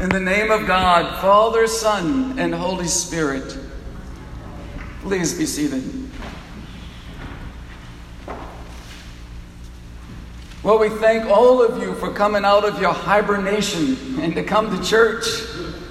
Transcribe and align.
In 0.00 0.08
the 0.08 0.18
name 0.18 0.50
of 0.50 0.66
God, 0.66 1.20
Father, 1.20 1.66
Son, 1.66 2.38
and 2.38 2.54
Holy 2.54 2.86
Spirit. 2.86 3.54
Please 5.02 5.36
be 5.36 5.44
seated. 5.44 6.10
Well, 10.62 10.78
we 10.78 10.88
thank 10.88 11.26
all 11.26 11.62
of 11.62 11.82
you 11.82 11.92
for 11.96 12.10
coming 12.10 12.46
out 12.46 12.64
of 12.64 12.80
your 12.80 12.94
hibernation 12.94 14.18
and 14.20 14.34
to 14.36 14.42
come 14.42 14.74
to 14.74 14.82
church 14.82 15.26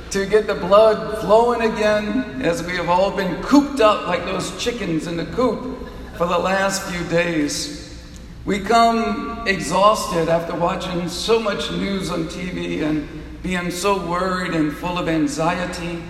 to 0.10 0.26
get 0.26 0.48
the 0.48 0.56
blood 0.56 1.20
flowing 1.20 1.72
again 1.72 2.42
as 2.42 2.64
we 2.64 2.78
have 2.78 2.90
all 2.90 3.16
been 3.16 3.40
cooped 3.44 3.80
up 3.80 4.08
like 4.08 4.26
those 4.26 4.60
chickens 4.60 5.06
in 5.06 5.18
the 5.18 5.26
coop 5.28 5.88
for 6.18 6.26
the 6.26 6.40
last 6.40 6.82
few 6.92 7.04
days. 7.10 8.04
We 8.44 8.60
come 8.60 9.44
exhausted 9.46 10.30
after 10.30 10.56
watching 10.56 11.08
so 11.10 11.40
much 11.40 11.70
news 11.70 12.10
on 12.10 12.24
TV 12.24 12.82
and 12.82 13.19
being 13.42 13.72
so 13.72 14.06
worried 14.08 14.54
and 14.54 14.74
full 14.74 14.98
of 14.98 15.08
anxiety, 15.08 16.02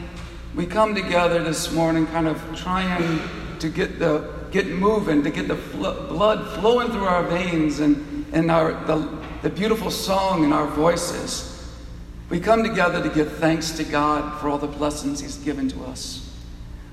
we 0.56 0.66
come 0.66 0.96
together 0.96 1.44
this 1.44 1.72
morning 1.72 2.08
kind 2.08 2.28
of 2.28 2.42
trying 2.56 3.22
to 3.60 3.70
get 3.70 4.00
the 4.00 4.40
get 4.52 4.68
moving, 4.68 5.24
to 5.24 5.30
get 5.30 5.48
the 5.48 5.56
fl- 5.56 6.08
blood 6.08 6.60
flowing 6.60 6.90
through 6.92 7.06
our 7.06 7.24
veins 7.24 7.80
and, 7.80 8.26
and 8.34 8.50
our, 8.50 8.74
the, 8.86 9.18
the 9.42 9.50
beautiful 9.50 9.92
song 9.92 10.44
in 10.44 10.52
our 10.52 10.68
voices. 10.68 11.46
We 12.30 12.40
come 12.40 12.64
together 12.64 13.02
to 13.02 13.10
give 13.10 13.38
thanks 13.38 13.72
to 13.72 13.84
God 13.84 14.40
for 14.40 14.50
all 14.50 14.58
the 14.58 14.68
blessings 14.68 15.20
He's 15.20 15.38
given 15.38 15.70
to 15.70 15.84
us. 15.86 16.26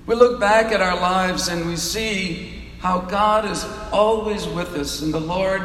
We 0.07 0.15
look 0.15 0.39
back 0.39 0.73
at 0.73 0.81
our 0.81 0.97
lives 0.97 1.49
and 1.49 1.67
we 1.67 1.77
see 1.77 2.71
how 2.81 3.01
God 3.01 3.45
is 3.45 3.65
always 3.91 4.47
with 4.47 4.75
us 4.75 5.03
and 5.03 5.13
the 5.13 5.21
Lord 5.21 5.63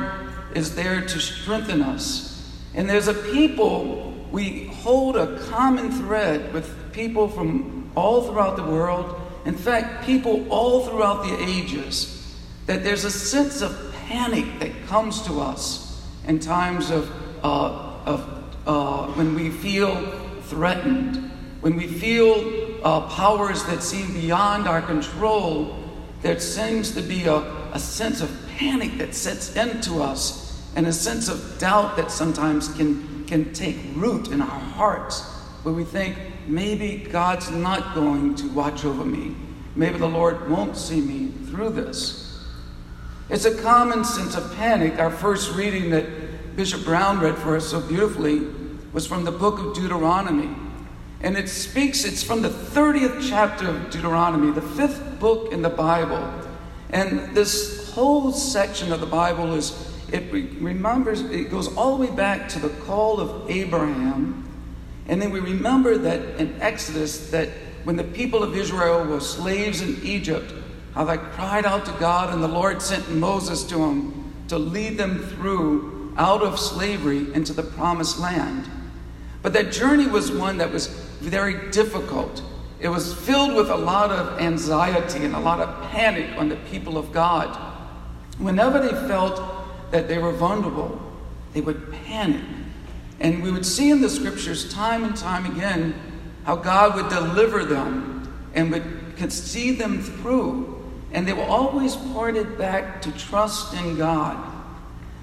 is 0.55 0.75
there 0.75 1.02
to 1.02 1.19
strengthen 1.19 1.81
us. 1.81 2.58
And 2.73 2.89
there's 2.89 3.08
a 3.08 3.13
people 3.13 4.10
we 4.31 4.66
hold 4.67 5.17
a 5.17 5.40
common 5.49 5.91
thread 5.91 6.53
with 6.53 6.94
people 6.94 7.28
from 7.28 7.92
all 7.95 8.23
throughout 8.23 8.55
the 8.55 8.64
world. 8.64 9.19
In 9.45 9.55
fact, 9.55 10.05
people 10.05 10.47
all 10.50 10.86
throughout 10.86 11.23
the 11.23 11.44
ages. 11.44 12.17
That 12.67 12.83
there's 12.83 13.03
a 13.03 13.11
sense 13.11 13.61
of 13.61 13.94
panic 14.08 14.45
that 14.59 14.72
comes 14.88 15.22
to 15.23 15.42
us 15.42 16.02
in 16.28 16.39
times 16.39 16.92
of, 16.92 17.11
uh, 17.44 18.00
of 18.05 18.42
uh, 18.66 19.08
when 19.14 19.36
we 19.36 19.50
feel 19.50 19.95
threatened, 20.44 21.31
when 21.61 21.75
we 21.75 21.88
feel 21.88 22.80
uh, 22.83 23.02
powers 23.09 23.64
that 23.66 23.83
seem 23.83 24.14
beyond 24.14 24.67
our 24.67 24.81
control. 24.81 25.77
There 26.22 26.39
seems 26.39 26.92
to 26.92 27.02
be 27.02 27.25
a, 27.25 27.38
a 27.73 27.80
sense 27.80 28.22
of 28.22 28.31
panic 28.58 28.98
that 29.00 29.16
sets 29.16 29.55
into 29.55 30.02
us 30.02 30.61
and 30.75 30.88
a 30.88 30.94
sense 30.94 31.27
of 31.27 31.59
doubt 31.59 31.98
that 31.98 32.11
sometimes 32.11 32.70
can 32.73 33.20
can 33.31 33.53
take 33.53 33.77
root 33.95 34.27
in 34.27 34.41
our 34.41 34.59
hearts 34.59 35.21
where 35.63 35.73
we 35.73 35.85
think 35.85 36.17
maybe 36.47 36.97
God's 36.97 37.49
not 37.49 37.95
going 37.95 38.35
to 38.35 38.49
watch 38.49 38.83
over 38.83 39.05
me. 39.05 39.33
Maybe 39.73 39.97
the 39.97 40.09
Lord 40.09 40.49
won't 40.49 40.75
see 40.75 40.99
me 40.99 41.31
through 41.49 41.69
this. 41.69 42.45
It's 43.29 43.45
a 43.45 43.55
common 43.61 44.03
sense 44.03 44.35
of 44.35 44.53
panic. 44.57 44.99
Our 44.99 45.09
first 45.09 45.55
reading 45.55 45.91
that 45.91 46.57
Bishop 46.57 46.83
Brown 46.83 47.21
read 47.21 47.37
for 47.37 47.55
us 47.55 47.69
so 47.69 47.79
beautifully 47.79 48.41
was 48.91 49.07
from 49.07 49.23
the 49.23 49.31
book 49.31 49.59
of 49.59 49.75
Deuteronomy. 49.75 50.53
And 51.21 51.37
it 51.37 51.47
speaks, 51.47 52.03
it's 52.03 52.21
from 52.21 52.41
the 52.41 52.49
30th 52.49 53.29
chapter 53.29 53.69
of 53.69 53.91
Deuteronomy, 53.91 54.52
the 54.52 54.61
fifth 54.61 55.21
book 55.21 55.53
in 55.53 55.61
the 55.61 55.69
Bible. 55.69 56.33
And 56.89 57.33
this 57.33 57.93
whole 57.93 58.33
section 58.33 58.91
of 58.91 58.99
the 58.99 59.05
Bible 59.05 59.53
is 59.53 59.91
it 60.12 60.31
remembers, 60.31 61.22
it 61.22 61.50
goes 61.50 61.73
all 61.76 61.98
the 61.98 62.08
way 62.08 62.16
back 62.16 62.50
to 62.50 62.59
the 62.59 62.70
call 62.86 63.20
of 63.20 63.50
Abraham. 63.50 64.48
And 65.08 65.22
then 65.22 65.31
we 65.31 65.40
remember 65.40 65.98
that 65.98 66.40
in 66.40 66.62
Exodus, 66.62 67.30
that 67.31 67.50
when 67.84 67.95
the 67.95 68.04
people 68.04 68.44
of 68.44 68.56
Israel 68.56 69.06
were 69.06 69.20
slaves 69.20 69.82
in 69.82 70.02
Egypt, 70.04 70.54
how 70.94 71.06
they 71.06 71.17
cried 71.17 71.66
out 71.66 71.86
to 71.86 71.92
God, 71.94 72.33
and 72.33 72.44
the 72.44 72.48
Lord 72.48 72.82
sent 72.82 73.10
Moses 73.10 73.64
to 73.66 73.77
them 73.77 74.33
to 74.50 74.58
lead 74.58 74.98
them 74.98 75.20
through 75.20 76.14
out 76.17 76.42
of 76.42 76.60
slavery 76.60 77.33
into 77.33 77.54
the 77.54 77.64
promised 77.64 78.20
land. 78.20 78.70
But 79.42 79.54
that 79.54 79.71
journey 79.71 80.08
was 80.08 80.32
one 80.32 80.58
that 80.58 80.71
was 80.71 80.88
very 80.88 81.71
difficult. 81.71 82.44
It 82.80 82.89
was 82.89 83.14
filled 83.14 83.55
with 83.55 83.70
a 83.70 83.77
lot 83.77 84.11
of 84.11 84.39
anxiety 84.42 85.23
and 85.23 85.36
a 85.36 85.39
lot 85.39 85.60
of 85.60 85.89
panic 85.92 86.38
on 86.38 86.50
the 86.50 86.58
people 86.70 86.98
of 86.98 87.14
God. 87.14 87.55
Whenever 88.38 88.80
they 88.80 89.08
felt 89.08 89.61
that 89.91 90.07
they 90.07 90.17
were 90.17 90.31
vulnerable, 90.31 90.99
they 91.53 91.61
would 91.61 91.91
panic. 91.91 92.41
And 93.19 93.43
we 93.43 93.52
would 93.52 93.65
see 93.65 93.91
in 93.91 94.02
the 94.02 94.09
scriptures 94.09 94.73
time 94.73 95.03
and 95.03 95.15
time 95.15 95.45
again 95.45 95.93
how 96.43 96.55
God 96.55 96.95
would 96.95 97.09
deliver 97.09 97.63
them 97.63 98.33
and 98.55 98.71
would 98.71 99.02
could 99.21 99.31
see 99.31 99.71
them 99.71 100.02
through. 100.02 100.83
And 101.13 101.27
they 101.27 101.33
were 101.33 101.43
always 101.43 101.95
pointed 101.95 102.57
back 102.57 103.02
to 103.03 103.11
trust 103.11 103.73
in 103.75 103.97
God. 103.97 104.52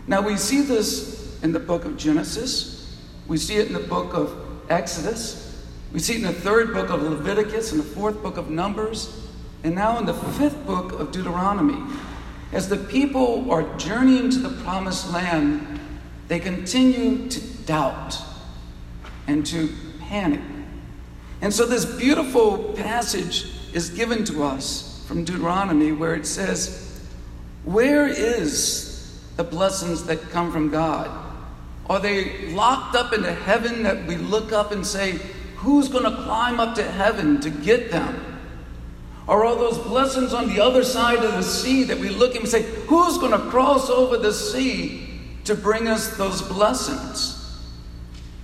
Now 0.07 0.21
we 0.21 0.37
see 0.37 0.63
this 0.63 1.43
in 1.43 1.53
the 1.53 1.59
book 1.59 1.85
of 1.85 1.97
Genesis. 1.97 2.97
We 3.27 3.37
see 3.37 3.57
it 3.57 3.67
in 3.67 3.73
the 3.73 3.81
book 3.81 4.15
of 4.15 4.37
Exodus. 4.71 5.67
We 5.93 5.99
see 5.99 6.15
it 6.15 6.17
in 6.19 6.27
the 6.27 6.33
third 6.33 6.73
book 6.73 6.91
of 6.91 7.03
Leviticus 7.03 7.73
and 7.73 7.81
the 7.81 7.85
fourth 7.85 8.23
book 8.23 8.37
of 8.37 8.51
Numbers. 8.51 9.29
And 9.65 9.75
now 9.75 9.99
in 9.99 10.07
the 10.07 10.15
fifth 10.15 10.65
book 10.65 10.93
of 10.93 11.11
Deuteronomy. 11.11 11.83
As 12.53 12.69
the 12.69 12.77
people 12.77 13.51
are 13.51 13.63
journeying 13.77 14.31
to 14.31 14.39
the 14.39 14.63
promised 14.63 15.13
land, 15.13 15.81
they 16.29 16.39
continue 16.39 17.29
to 17.29 17.41
doubt 17.65 18.19
and 19.27 19.45
to 19.47 19.69
panic. 20.01 20.41
And 21.41 21.53
so, 21.53 21.67
this 21.67 21.85
beautiful 21.85 22.73
passage 22.75 23.51
is 23.73 23.91
given 23.91 24.25
to 24.25 24.43
us 24.43 25.05
from 25.07 25.25
Deuteronomy 25.25 25.93
where 25.93 26.15
it 26.15 26.27
says, 26.27 27.01
Where 27.65 28.09
is 28.09 29.23
the 29.37 29.45
blessings 29.45 30.05
that 30.05 30.21
come 30.31 30.51
from 30.51 30.71
God? 30.71 31.11
Are 31.89 32.01
they 32.01 32.51
locked 32.53 32.97
up 32.97 33.13
into 33.13 33.33
heaven 33.33 33.83
that 33.85 34.07
we 34.07 34.17
look 34.17 34.53
up 34.53 34.73
and 34.73 34.87
say, 34.87 35.19
Who's 35.57 35.89
going 35.89 36.05
to 36.05 36.23
climb 36.23 36.61
up 36.61 36.75
to 36.77 36.83
heaven 36.83 37.41
to 37.41 37.51
get 37.51 37.91
them? 37.91 38.38
Or 39.29 39.45
all 39.45 39.57
those 39.57 39.79
blessings 39.79 40.33
on 40.33 40.49
the 40.49 40.61
other 40.61 40.83
side 40.83 41.19
of 41.19 41.35
the 41.35 41.43
sea 41.43 41.85
that 41.85 41.99
we 41.99 42.09
look 42.09 42.35
at 42.35 42.41
and 42.41 42.49
say, 42.49 42.63
Who's 42.87 43.19
going 43.19 43.33
to 43.33 43.51
cross 43.51 43.91
over 43.91 44.17
the 44.17 44.33
sea 44.33 45.07
to 45.45 45.55
bring 45.55 45.87
us 45.87 46.17
those 46.17 46.41
blessings? 46.41 47.39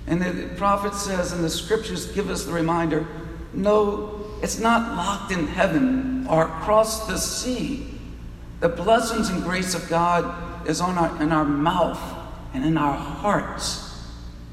And 0.07 0.21
the 0.21 0.55
prophet 0.57 0.95
says, 0.95 1.33
and 1.33 1.43
the 1.43 1.49
scriptures 1.49 2.07
give 2.13 2.29
us 2.29 2.45
the 2.45 2.53
reminder 2.53 3.07
no, 3.55 4.27
it's 4.43 4.59
not 4.59 4.97
locked 4.97 5.33
in 5.33 5.47
heaven 5.47 6.27
or 6.29 6.43
across 6.43 7.07
the 7.07 7.17
sea. 7.17 7.87
The 8.61 8.69
blessings 8.69 9.31
and 9.31 9.43
grace 9.45 9.75
of 9.75 9.89
God 9.89 10.69
is 10.69 10.81
on 10.81 10.99
our, 10.99 11.23
in 11.23 11.31
our 11.31 11.45
mouth 11.45 12.01
and 12.53 12.65
in 12.65 12.77
our 12.77 12.95
hearts, 12.97 13.97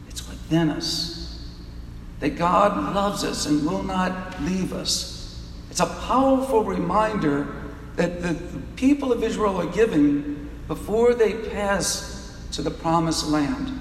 it's 0.07 0.27
within 0.29 0.69
us. 0.69 1.49
That 2.19 2.37
God 2.37 2.93
loves 2.93 3.23
us 3.23 3.47
and 3.47 3.65
will 3.65 3.81
not 3.81 4.41
leave 4.43 4.71
us 4.71 5.10
it's 5.71 5.79
a 5.79 5.85
powerful 5.85 6.65
reminder 6.65 7.47
that 7.95 8.21
the 8.21 8.35
people 8.75 9.13
of 9.13 9.23
Israel 9.23 9.55
are 9.55 9.71
given 9.71 10.49
before 10.67 11.13
they 11.13 11.33
pass 11.33 12.45
to 12.51 12.61
the 12.61 12.69
promised 12.69 13.27
land. 13.27 13.71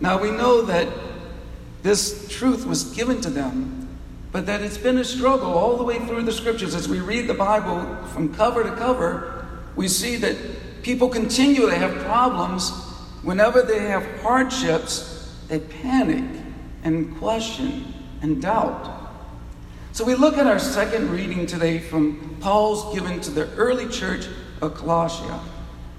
Now 0.00 0.18
we 0.18 0.30
know 0.30 0.62
that 0.62 0.88
this 1.82 2.28
truth 2.30 2.64
was 2.64 2.84
given 2.94 3.20
to 3.20 3.28
them, 3.28 3.88
but 4.32 4.46
that 4.46 4.62
it's 4.62 4.78
been 4.78 4.96
a 4.96 5.04
struggle 5.04 5.52
all 5.52 5.76
the 5.76 5.84
way 5.84 5.98
through 5.98 6.22
the 6.22 6.32
scriptures. 6.32 6.74
As 6.74 6.88
we 6.88 7.00
read 7.00 7.26
the 7.26 7.34
Bible 7.34 7.84
from 8.06 8.34
cover 8.34 8.62
to 8.62 8.74
cover, 8.76 9.46
we 9.76 9.86
see 9.86 10.16
that 10.16 10.82
people 10.82 11.10
continue 11.10 11.68
to 11.68 11.76
have 11.76 11.94
problems. 12.06 12.70
Whenever 13.22 13.60
they 13.60 13.80
have 13.80 14.22
hardships, 14.22 15.36
they 15.48 15.58
panic 15.58 16.24
and 16.84 17.18
question 17.18 17.92
and 18.22 18.40
doubt. 18.40 18.99
So 19.92 20.04
we 20.04 20.14
look 20.14 20.38
at 20.38 20.46
our 20.46 20.60
second 20.60 21.10
reading 21.10 21.46
today 21.46 21.80
from 21.80 22.36
Paul's 22.40 22.94
given 22.94 23.20
to 23.22 23.30
the 23.30 23.48
early 23.54 23.88
church 23.88 24.26
of 24.60 24.74
Colossia. 24.74 25.40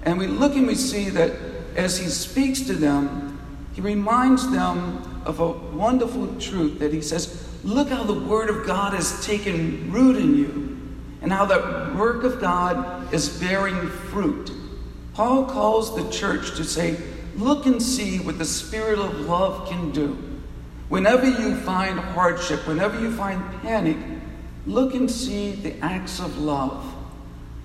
And 0.04 0.18
we 0.18 0.26
look 0.26 0.56
and 0.56 0.66
we 0.66 0.74
see 0.74 1.10
that 1.10 1.32
as 1.76 1.98
he 1.98 2.06
speaks 2.06 2.62
to 2.62 2.72
them, 2.72 3.38
he 3.74 3.82
reminds 3.82 4.50
them 4.50 5.22
of 5.26 5.40
a 5.40 5.52
wonderful 5.52 6.26
truth 6.40 6.78
that 6.78 6.92
he 6.92 7.02
says, 7.02 7.46
Look 7.64 7.90
how 7.90 8.02
the 8.02 8.18
Word 8.18 8.48
of 8.48 8.66
God 8.66 8.94
has 8.94 9.24
taken 9.24 9.92
root 9.92 10.16
in 10.16 10.36
you, 10.36 10.80
and 11.20 11.30
how 11.30 11.44
the 11.44 11.94
work 11.96 12.24
of 12.24 12.40
God 12.40 13.12
is 13.12 13.28
bearing 13.40 13.88
fruit. 13.88 14.50
Paul 15.12 15.44
calls 15.44 15.94
the 15.94 16.10
church 16.10 16.56
to 16.56 16.64
say, 16.64 16.96
Look 17.36 17.66
and 17.66 17.80
see 17.80 18.20
what 18.20 18.38
the 18.38 18.44
Spirit 18.46 18.98
of 18.98 19.20
love 19.20 19.68
can 19.68 19.90
do. 19.90 20.31
Whenever 20.92 21.26
you 21.26 21.56
find 21.56 21.98
hardship, 21.98 22.68
whenever 22.68 23.00
you 23.00 23.10
find 23.10 23.42
panic, 23.62 23.96
look 24.66 24.92
and 24.94 25.10
see 25.10 25.52
the 25.52 25.74
acts 25.82 26.20
of 26.20 26.36
love. 26.36 26.84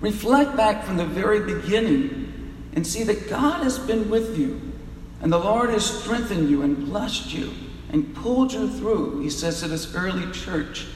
Reflect 0.00 0.56
back 0.56 0.82
from 0.82 0.96
the 0.96 1.04
very 1.04 1.40
beginning 1.40 2.70
and 2.72 2.86
see 2.86 3.02
that 3.02 3.28
God 3.28 3.62
has 3.62 3.78
been 3.78 4.08
with 4.08 4.38
you 4.38 4.72
and 5.20 5.30
the 5.30 5.38
Lord 5.38 5.68
has 5.68 5.84
strengthened 5.84 6.48
you 6.48 6.62
and 6.62 6.86
blessed 6.86 7.34
you 7.34 7.52
and 7.90 8.16
pulled 8.16 8.54
you 8.54 8.66
through, 8.66 9.20
he 9.20 9.28
says 9.28 9.60
to 9.60 9.68
this 9.68 9.94
early 9.94 10.32
church. 10.32 10.86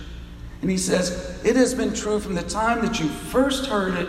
And 0.62 0.70
he 0.70 0.78
says, 0.78 1.38
It 1.44 1.56
has 1.56 1.74
been 1.74 1.92
true 1.92 2.18
from 2.18 2.34
the 2.34 2.44
time 2.44 2.80
that 2.80 2.98
you 2.98 3.10
first 3.10 3.66
heard 3.66 3.92
it 3.92 4.08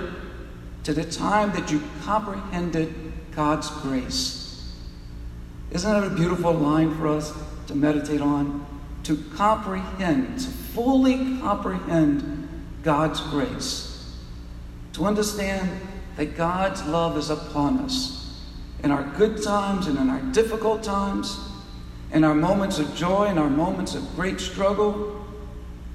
to 0.85 0.93
the 0.93 1.03
time 1.03 1.51
that 1.51 1.69
you 1.69 1.83
comprehended 2.05 3.11
God's 3.35 3.69
grace. 3.81 4.73
Isn't 5.71 5.91
that 5.91 6.09
a 6.09 6.15
beautiful 6.15 6.53
line 6.53 6.95
for 6.95 7.09
us 7.09 7.33
to 7.73 7.79
meditate 7.79 8.21
on? 8.21 8.65
To 9.03 9.17
comprehend, 9.35 10.39
to 10.39 10.47
fully 10.47 11.39
comprehend 11.39 12.47
God's 12.83 13.19
grace. 13.19 14.15
To 14.93 15.05
understand 15.05 15.81
that 16.15 16.37
God's 16.37 16.85
love 16.85 17.17
is 17.17 17.29
upon 17.29 17.79
us 17.79 18.39
in 18.83 18.91
our 18.91 19.03
good 19.17 19.41
times 19.41 19.87
and 19.87 19.97
in 19.97 20.09
our 20.09 20.21
difficult 20.31 20.83
times, 20.83 21.39
in 22.11 22.23
our 22.23 22.35
moments 22.35 22.77
of 22.77 22.93
joy 22.95 23.25
and 23.25 23.39
our 23.39 23.49
moments 23.49 23.95
of 23.95 24.15
great 24.15 24.39
struggle, 24.39 25.25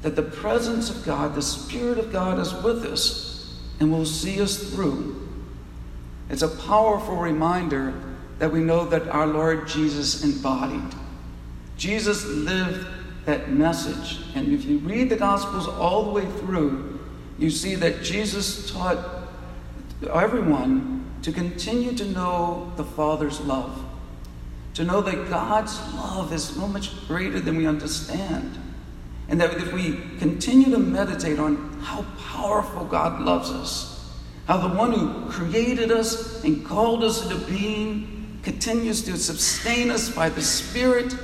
that 0.02 0.16
the 0.16 0.22
presence 0.22 0.90
of 0.90 1.04
God, 1.04 1.34
the 1.34 1.42
Spirit 1.42 1.98
of 1.98 2.12
God, 2.12 2.38
is 2.40 2.52
with 2.54 2.84
us 2.84 3.56
and 3.78 3.92
will 3.92 4.06
see 4.06 4.40
us 4.40 4.56
through. 4.56 5.28
It's 6.28 6.42
a 6.42 6.48
powerful 6.48 7.16
reminder 7.16 7.94
that 8.38 8.52
we 8.52 8.60
know 8.60 8.84
that 8.86 9.08
our 9.08 9.26
Lord 9.26 9.68
Jesus 9.68 10.24
embodied. 10.24 10.94
Jesus 11.78 12.26
lived 12.26 12.86
that 13.24 13.50
message. 13.50 14.20
And 14.34 14.52
if 14.52 14.64
you 14.64 14.78
read 14.78 15.08
the 15.08 15.16
Gospels 15.16 15.68
all 15.68 16.04
the 16.04 16.10
way 16.10 16.26
through, 16.40 16.98
you 17.38 17.50
see 17.50 17.76
that 17.76 18.02
Jesus 18.02 18.70
taught 18.70 18.98
everyone 20.12 21.10
to 21.22 21.32
continue 21.32 21.92
to 21.94 22.04
know 22.06 22.72
the 22.76 22.84
Father's 22.84 23.40
love, 23.40 23.84
to 24.74 24.84
know 24.84 25.00
that 25.00 25.30
God's 25.30 25.78
love 25.94 26.32
is 26.32 26.44
so 26.44 26.66
much 26.66 27.06
greater 27.06 27.38
than 27.38 27.56
we 27.56 27.66
understand. 27.66 28.58
And 29.28 29.40
that 29.40 29.54
if 29.54 29.72
we 29.72 30.00
continue 30.18 30.70
to 30.70 30.78
meditate 30.78 31.38
on 31.38 31.78
how 31.80 32.04
powerful 32.18 32.86
God 32.86 33.20
loves 33.20 33.50
us, 33.50 34.16
how 34.46 34.56
the 34.56 34.74
one 34.74 34.92
who 34.92 35.30
created 35.30 35.92
us 35.92 36.42
and 36.42 36.64
called 36.64 37.04
us 37.04 37.22
into 37.22 37.36
being 37.46 38.40
continues 38.42 39.02
to 39.02 39.16
sustain 39.18 39.90
us 39.90 40.08
by 40.08 40.30
the 40.30 40.40
Spirit 40.40 41.14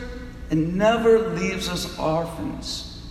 and 0.55 0.77
never 0.77 1.31
leaves 1.31 1.69
us 1.69 1.99
orphans. 1.99 3.03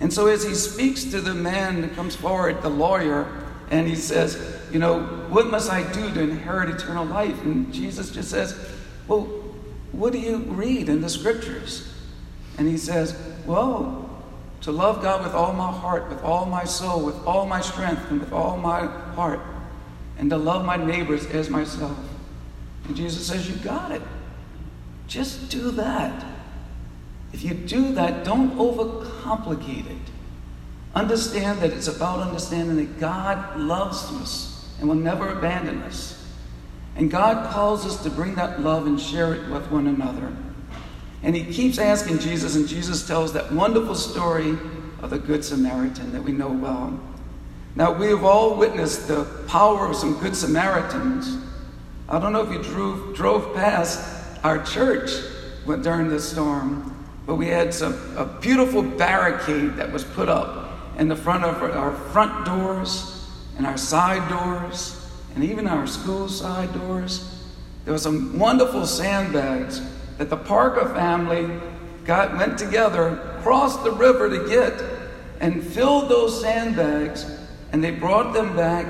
And 0.00 0.10
so, 0.10 0.28
as 0.28 0.42
he 0.42 0.54
speaks 0.54 1.04
to 1.04 1.20
the 1.20 1.34
man 1.34 1.82
that 1.82 1.94
comes 1.94 2.16
forward, 2.16 2.62
the 2.62 2.70
lawyer, 2.70 3.26
and 3.70 3.86
he 3.86 3.94
says, 3.94 4.58
You 4.72 4.78
know, 4.78 5.02
what 5.28 5.48
must 5.48 5.70
I 5.70 5.82
do 5.92 6.10
to 6.14 6.20
inherit 6.22 6.70
eternal 6.70 7.04
life? 7.04 7.38
And 7.42 7.70
Jesus 7.70 8.10
just 8.10 8.30
says, 8.30 8.58
Well, 9.06 9.24
what 9.92 10.14
do 10.14 10.18
you 10.18 10.38
read 10.38 10.88
in 10.88 11.02
the 11.02 11.10
scriptures? 11.10 11.92
And 12.56 12.66
he 12.66 12.78
says, 12.78 13.14
Well, 13.44 14.08
to 14.62 14.72
love 14.72 15.02
God 15.02 15.22
with 15.22 15.34
all 15.34 15.52
my 15.52 15.70
heart, 15.70 16.08
with 16.08 16.22
all 16.22 16.46
my 16.46 16.64
soul, 16.64 17.04
with 17.04 17.26
all 17.26 17.44
my 17.44 17.60
strength, 17.60 18.10
and 18.10 18.20
with 18.20 18.32
all 18.32 18.56
my 18.56 18.86
heart, 18.86 19.40
and 20.16 20.30
to 20.30 20.38
love 20.38 20.64
my 20.64 20.78
neighbors 20.78 21.26
as 21.26 21.50
myself. 21.50 21.98
And 22.86 22.96
Jesus 22.96 23.26
says, 23.26 23.50
You 23.50 23.56
got 23.56 23.92
it. 23.92 24.00
Just 25.08 25.50
do 25.50 25.72
that. 25.72 26.39
If 27.32 27.42
you 27.42 27.54
do 27.54 27.92
that, 27.94 28.24
don't 28.24 28.56
overcomplicate 28.56 29.86
it. 29.90 30.10
Understand 30.94 31.60
that 31.60 31.72
it's 31.72 31.86
about 31.86 32.20
understanding 32.20 32.76
that 32.76 32.98
God 32.98 33.58
loves 33.58 34.10
us 34.12 34.68
and 34.80 34.88
will 34.88 34.96
never 34.96 35.28
abandon 35.28 35.82
us. 35.82 36.16
And 36.96 37.10
God 37.10 37.52
calls 37.52 37.86
us 37.86 38.02
to 38.02 38.10
bring 38.10 38.34
that 38.34 38.60
love 38.60 38.86
and 38.86 39.00
share 39.00 39.34
it 39.34 39.48
with 39.48 39.70
one 39.70 39.86
another. 39.86 40.32
And 41.22 41.36
he 41.36 41.52
keeps 41.52 41.78
asking 41.78 42.18
Jesus, 42.18 42.56
and 42.56 42.66
Jesus 42.66 43.06
tells 43.06 43.32
that 43.34 43.52
wonderful 43.52 43.94
story 43.94 44.58
of 45.00 45.10
the 45.10 45.18
Good 45.18 45.44
Samaritan 45.44 46.12
that 46.12 46.22
we 46.22 46.32
know 46.32 46.48
well. 46.48 46.98
Now, 47.76 47.92
we 47.92 48.06
have 48.06 48.24
all 48.24 48.56
witnessed 48.56 49.06
the 49.06 49.24
power 49.46 49.86
of 49.86 49.94
some 49.94 50.18
Good 50.18 50.34
Samaritans. 50.34 51.36
I 52.08 52.18
don't 52.18 52.32
know 52.32 52.42
if 52.42 52.50
you 52.50 52.62
drove, 52.62 53.14
drove 53.14 53.54
past 53.54 54.00
our 54.42 54.62
church 54.64 55.10
during 55.82 56.08
the 56.08 56.20
storm, 56.20 56.96
but 57.26 57.36
we 57.36 57.46
had 57.46 57.72
some, 57.72 57.94
a 58.16 58.24
beautiful 58.24 58.82
barricade 58.82 59.76
that 59.76 59.92
was 59.92 60.04
put 60.04 60.28
up 60.28 60.70
in 60.98 61.08
the 61.08 61.16
front 61.16 61.44
of 61.44 61.62
our 61.62 61.92
front 61.92 62.44
doors 62.44 63.26
and 63.56 63.66
our 63.66 63.76
side 63.76 64.28
doors 64.28 64.96
and 65.34 65.44
even 65.44 65.66
our 65.66 65.86
school 65.86 66.28
side 66.28 66.72
doors. 66.72 67.44
There 67.84 67.92
were 67.92 67.98
some 67.98 68.38
wonderful 68.38 68.86
sandbags 68.86 69.80
that 70.18 70.28
the 70.28 70.36
Parker 70.36 70.88
family 70.94 71.48
got, 72.04 72.36
went 72.36 72.58
together, 72.58 73.38
crossed 73.42 73.84
the 73.84 73.92
river 73.92 74.28
to 74.28 74.48
get, 74.48 74.82
and 75.40 75.64
filled 75.64 76.08
those 76.08 76.40
sandbags, 76.40 77.24
and 77.72 77.82
they 77.82 77.90
brought 77.90 78.34
them 78.34 78.54
back 78.56 78.86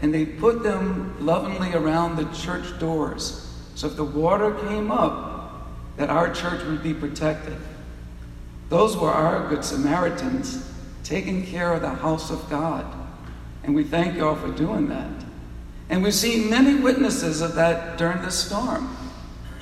and 0.00 0.14
they 0.14 0.24
put 0.24 0.62
them 0.62 1.16
lovingly 1.24 1.74
around 1.74 2.16
the 2.16 2.24
church 2.32 2.78
doors. 2.78 3.52
So 3.74 3.88
if 3.88 3.96
the 3.96 4.04
water 4.04 4.54
came 4.68 4.90
up, 4.90 5.37
that 5.98 6.08
our 6.08 6.32
church 6.32 6.64
would 6.64 6.82
be 6.82 6.94
protected. 6.94 7.56
Those 8.70 8.96
were 8.96 9.10
our 9.10 9.48
good 9.48 9.64
Samaritans 9.64 10.72
taking 11.04 11.44
care 11.44 11.74
of 11.74 11.82
the 11.82 11.90
house 11.90 12.30
of 12.30 12.48
God. 12.48 12.86
And 13.64 13.74
we 13.74 13.84
thank 13.84 14.14
you 14.14 14.26
all 14.26 14.36
for 14.36 14.50
doing 14.52 14.88
that. 14.88 15.10
And 15.90 16.02
we've 16.02 16.14
seen 16.14 16.48
many 16.48 16.80
witnesses 16.80 17.40
of 17.40 17.54
that 17.56 17.98
during 17.98 18.22
the 18.22 18.30
storm. 18.30 18.96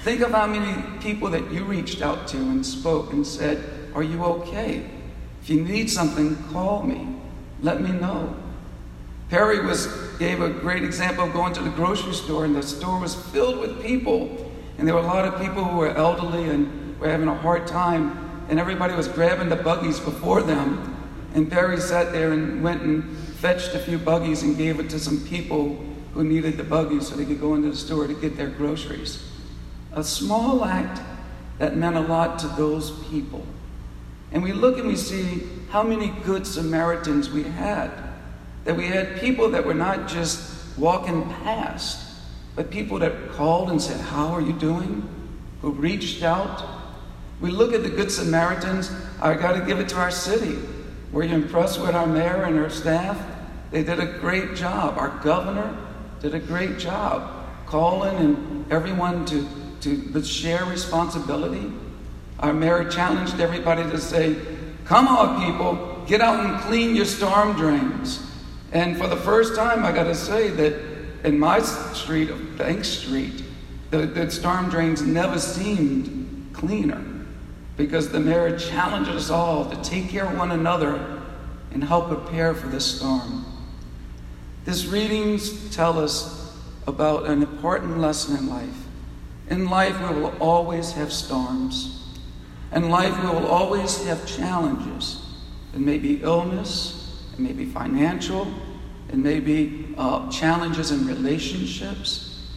Think 0.02 0.20
of 0.20 0.32
how 0.32 0.46
many 0.46 0.82
people 1.00 1.30
that 1.30 1.50
you 1.50 1.64
reached 1.64 2.02
out 2.02 2.28
to 2.28 2.36
and 2.36 2.64
spoke 2.64 3.12
and 3.12 3.26
said, 3.26 3.64
Are 3.94 4.02
you 4.02 4.22
okay? 4.24 4.88
If 5.42 5.50
you 5.50 5.62
need 5.62 5.90
something, 5.90 6.36
call 6.52 6.82
me. 6.82 7.16
Let 7.62 7.80
me 7.80 7.90
know. 7.92 8.36
Perry 9.30 9.64
was 9.64 9.86
gave 10.18 10.40
a 10.40 10.48
great 10.48 10.82
example 10.82 11.24
of 11.24 11.32
going 11.32 11.52
to 11.54 11.62
the 11.62 11.70
grocery 11.70 12.14
store, 12.14 12.44
and 12.44 12.54
the 12.54 12.62
store 12.62 13.00
was 13.00 13.14
filled 13.14 13.58
with 13.58 13.82
people. 13.82 14.45
And 14.78 14.86
there 14.86 14.94
were 14.94 15.00
a 15.00 15.06
lot 15.06 15.24
of 15.24 15.40
people 15.40 15.64
who 15.64 15.78
were 15.78 15.94
elderly 15.94 16.48
and 16.48 16.98
were 17.00 17.08
having 17.08 17.28
a 17.28 17.34
hard 17.34 17.66
time, 17.66 18.46
and 18.48 18.58
everybody 18.58 18.94
was 18.94 19.08
grabbing 19.08 19.48
the 19.48 19.56
buggies 19.56 20.00
before 20.00 20.42
them. 20.42 20.94
And 21.34 21.48
Barry 21.48 21.78
sat 21.78 22.12
there 22.12 22.32
and 22.32 22.62
went 22.62 22.82
and 22.82 23.16
fetched 23.18 23.74
a 23.74 23.78
few 23.78 23.98
buggies 23.98 24.42
and 24.42 24.56
gave 24.56 24.80
it 24.80 24.90
to 24.90 24.98
some 24.98 25.24
people 25.26 25.84
who 26.14 26.24
needed 26.24 26.56
the 26.56 26.64
buggies 26.64 27.08
so 27.08 27.16
they 27.16 27.24
could 27.24 27.40
go 27.40 27.54
into 27.54 27.70
the 27.70 27.76
store 27.76 28.06
to 28.06 28.14
get 28.14 28.36
their 28.36 28.48
groceries 28.48 29.22
a 29.96 30.04
small 30.04 30.64
act 30.64 31.00
that 31.58 31.74
meant 31.74 31.96
a 31.96 32.00
lot 32.00 32.38
to 32.38 32.48
those 32.48 32.90
people. 33.08 33.44
And 34.30 34.42
we 34.42 34.52
look 34.52 34.78
and 34.78 34.86
we 34.86 34.96
see 34.96 35.42
how 35.70 35.82
many 35.82 36.08
good 36.22 36.46
Samaritans 36.46 37.30
we 37.30 37.42
had. 37.42 37.90
That 38.64 38.76
we 38.76 38.86
had 38.86 39.18
people 39.18 39.50
that 39.50 39.64
were 39.64 39.74
not 39.74 40.06
just 40.06 40.76
walking 40.76 41.28
past, 41.30 42.05
but 42.56 42.70
people 42.70 42.98
that 42.98 43.32
called 43.32 43.70
and 43.70 43.80
said, 43.80 44.00
How 44.00 44.28
are 44.28 44.40
you 44.40 44.54
doing? 44.54 45.08
Who 45.62 45.70
reached 45.70 46.22
out. 46.22 46.64
We 47.40 47.50
look 47.50 47.72
at 47.72 47.82
the 47.82 47.90
Good 47.90 48.10
Samaritans. 48.10 48.90
I 49.20 49.34
got 49.34 49.52
to 49.52 49.64
give 49.64 49.78
it 49.78 49.88
to 49.90 49.96
our 49.96 50.10
city. 50.10 50.58
Were 51.12 51.22
you 51.22 51.34
impressed 51.34 51.80
with 51.80 51.94
our 51.94 52.06
mayor 52.06 52.44
and 52.44 52.56
her 52.56 52.70
staff? 52.70 53.24
They 53.70 53.84
did 53.84 54.00
a 54.00 54.06
great 54.18 54.56
job. 54.56 54.98
Our 54.98 55.20
governor 55.22 55.76
did 56.20 56.34
a 56.34 56.40
great 56.40 56.78
job 56.78 57.46
calling 57.66 58.16
and 58.16 58.72
everyone 58.72 59.26
to 59.26 59.46
to 59.80 60.24
share 60.24 60.64
responsibility. 60.64 61.72
Our 62.40 62.52
mayor 62.52 62.88
challenged 62.88 63.40
everybody 63.40 63.82
to 63.82 63.98
say, 63.98 64.36
Come 64.84 65.08
on, 65.08 65.44
people, 65.44 66.04
get 66.06 66.20
out 66.20 66.44
and 66.44 66.60
clean 66.62 66.94
your 66.94 67.04
storm 67.04 67.56
drains. 67.56 68.22
And 68.72 68.96
for 68.96 69.06
the 69.06 69.16
first 69.16 69.56
time, 69.56 69.84
I 69.84 69.92
got 69.92 70.04
to 70.04 70.14
say 70.14 70.48
that 70.50 70.74
in 71.26 71.38
my 71.40 71.60
street, 71.60 72.30
Bank 72.56 72.84
Street, 72.84 73.42
the, 73.90 73.98
the 74.06 74.30
storm 74.30 74.70
drains 74.70 75.02
never 75.02 75.40
seemed 75.40 76.50
cleaner 76.52 77.04
because 77.76 78.10
the 78.10 78.20
mayor 78.20 78.56
challenged 78.56 79.10
us 79.10 79.28
all 79.28 79.68
to 79.68 79.76
take 79.82 80.08
care 80.08 80.24
of 80.24 80.38
one 80.38 80.52
another 80.52 81.20
and 81.72 81.82
help 81.82 82.08
prepare 82.08 82.54
for 82.54 82.68
this 82.68 82.96
storm. 82.96 83.44
These 84.64 84.86
readings 84.86 85.74
tell 85.74 85.98
us 85.98 86.56
about 86.86 87.26
an 87.26 87.42
important 87.42 87.98
lesson 87.98 88.36
in 88.36 88.48
life. 88.48 88.86
In 89.50 89.68
life, 89.68 89.98
we 90.00 90.20
will 90.20 90.34
always 90.38 90.92
have 90.92 91.12
storms. 91.12 92.04
In 92.72 92.88
life, 92.88 93.20
we 93.20 93.28
will 93.28 93.46
always 93.46 94.04
have 94.04 94.24
challenges. 94.26 95.24
It 95.74 95.80
may 95.80 95.98
be 95.98 96.22
illness, 96.22 97.20
it 97.32 97.40
may 97.40 97.52
be 97.52 97.64
financial, 97.64 98.46
it 99.08 99.16
may 99.16 99.40
be 99.40 99.94
uh, 99.96 100.30
challenges 100.30 100.90
in 100.90 101.06
relationships, 101.06 102.48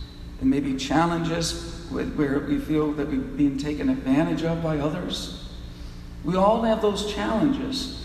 it 0.42 0.46
may 0.46 0.60
be 0.60 0.76
challenges 0.76 1.86
with, 1.92 2.16
where 2.16 2.40
we 2.40 2.58
feel 2.58 2.92
that 2.94 3.08
we're 3.08 3.20
being 3.20 3.58
taken 3.58 3.90
advantage 3.90 4.44
of 4.44 4.64
by 4.64 4.80
others. 4.80 5.50
We 6.24 6.36
all 6.36 6.62
have 6.64 6.82
those 6.82 7.14
challenges. 7.14 7.96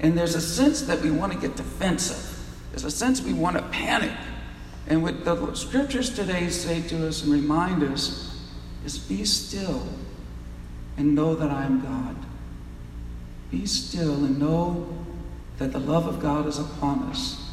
And 0.00 0.16
there's 0.16 0.34
a 0.34 0.40
sense 0.40 0.82
that 0.82 1.00
we 1.02 1.10
want 1.10 1.32
to 1.32 1.38
get 1.38 1.56
defensive, 1.56 2.38
there's 2.70 2.84
a 2.84 2.90
sense 2.90 3.20
we 3.20 3.32
want 3.32 3.56
to 3.56 3.62
panic. 3.64 4.12
And 4.86 5.02
what 5.02 5.24
the 5.24 5.54
scriptures 5.54 6.14
today 6.14 6.48
say 6.48 6.82
to 6.88 7.06
us 7.06 7.22
and 7.22 7.32
remind 7.32 7.82
us 7.82 8.44
is 8.84 8.98
be 8.98 9.24
still 9.24 9.86
and 10.96 11.14
know 11.14 11.34
that 11.34 11.50
I 11.50 11.64
am 11.64 11.80
God. 11.80 12.16
Be 13.50 13.66
still 13.66 14.14
and 14.24 14.38
know 14.38 14.88
that 15.58 15.72
the 15.72 15.78
love 15.78 16.06
of 16.06 16.20
God 16.20 16.46
is 16.46 16.58
upon 16.58 17.00
us. 17.04 17.49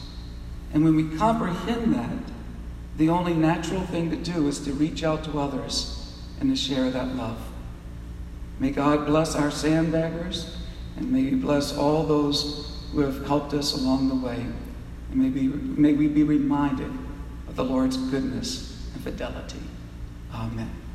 And 0.73 0.83
when 0.83 0.95
we 0.95 1.17
comprehend 1.17 1.93
that, 1.93 2.33
the 2.97 3.09
only 3.09 3.33
natural 3.33 3.81
thing 3.81 4.09
to 4.09 4.15
do 4.15 4.47
is 4.47 4.59
to 4.61 4.73
reach 4.73 5.03
out 5.03 5.23
to 5.25 5.39
others 5.39 6.17
and 6.39 6.49
to 6.49 6.55
share 6.55 6.89
that 6.89 7.15
love. 7.15 7.37
May 8.59 8.71
God 8.71 9.05
bless 9.05 9.35
our 9.35 9.51
sandbaggers, 9.51 10.55
and 10.95 11.11
may 11.11 11.21
He 11.23 11.35
bless 11.35 11.77
all 11.77 12.03
those 12.03 12.83
who 12.91 13.01
have 13.01 13.25
helped 13.27 13.53
us 13.53 13.73
along 13.73 14.09
the 14.09 14.15
way. 14.15 14.45
And 15.11 15.15
may 15.15 15.29
we, 15.29 15.47
may 15.47 15.93
we 15.93 16.07
be 16.07 16.23
reminded 16.23 16.91
of 17.47 17.55
the 17.55 17.63
Lord's 17.63 17.97
goodness 17.97 18.89
and 18.93 19.03
fidelity. 19.03 19.61
Amen. 20.33 20.86